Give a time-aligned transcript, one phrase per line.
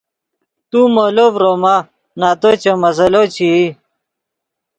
[0.69, 1.75] تو مولو ڤروما
[2.19, 3.65] نتو چے مسئلو چے ای